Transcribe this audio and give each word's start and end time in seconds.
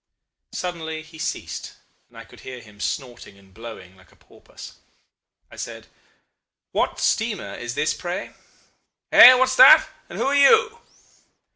"Suddenly 0.51 1.03
he 1.03 1.19
ceased, 1.19 1.73
and 2.09 2.17
I 2.17 2.23
could 2.25 2.39
hear 2.39 2.59
him 2.59 2.79
snorting 2.79 3.37
and 3.37 3.53
blowing 3.53 3.95
like 3.95 4.11
a 4.11 4.15
porpoise. 4.15 4.77
I 5.51 5.57
said 5.57 5.85
"'What 6.71 6.99
steamer 6.99 7.53
is 7.53 7.75
this, 7.75 7.93
pray?' 7.93 8.33
"'Eh? 9.11 9.35
What's 9.35 9.57
this? 9.57 9.83
And 10.09 10.17
who 10.17 10.25
are 10.25 10.35
you? 10.35 10.79